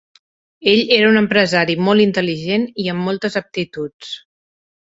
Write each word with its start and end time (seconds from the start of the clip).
Ell 0.71 0.79
era 0.95 1.11
un 1.15 1.19
empresari 1.21 1.77
molt 1.89 2.05
intel·ligent 2.05 2.67
i 2.85 2.89
amb 2.95 3.07
moltes 3.11 3.41
aptituds. 3.43 4.19